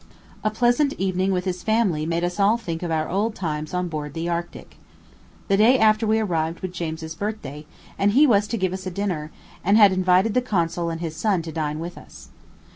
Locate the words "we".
6.07-6.17